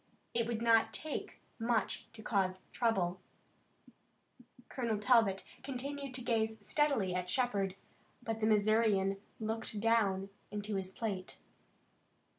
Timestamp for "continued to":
5.61-6.23